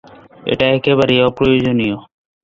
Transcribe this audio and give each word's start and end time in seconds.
এটা 0.45 0.65
একেবারেই 0.77 1.25
অপ্রয়োজনীয়। 1.27 1.97